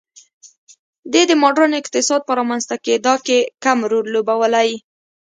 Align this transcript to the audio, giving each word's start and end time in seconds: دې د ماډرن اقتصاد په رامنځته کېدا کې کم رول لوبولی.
دې 1.13 1.23
د 1.27 1.31
ماډرن 1.41 1.71
اقتصاد 1.81 2.21
په 2.25 2.33
رامنځته 2.39 2.75
کېدا 2.85 3.13
کې 3.25 3.39
کم 3.63 3.77
رول 3.91 4.05
لوبولی. 4.15 4.69